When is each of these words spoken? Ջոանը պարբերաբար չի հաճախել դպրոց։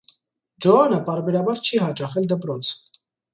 Ջոանը 0.65 0.97
պարբերաբար 1.09 1.61
չի 1.67 1.83
հաճախել 1.83 2.27
դպրոց։ 2.33 2.73